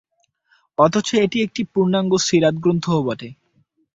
[0.77, 3.29] অথচ এটি একটি পূর্ণাঙ্গ সীরাত গ্রন্থও বটে।